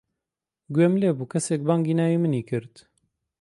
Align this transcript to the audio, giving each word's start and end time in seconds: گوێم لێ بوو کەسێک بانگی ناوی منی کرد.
گوێم 0.73 0.93
لێ 1.01 1.11
بوو 1.17 1.31
کەسێک 1.33 1.61
بانگی 1.67 1.97
ناوی 1.99 2.21
منی 2.23 2.43
کرد. 2.49 2.73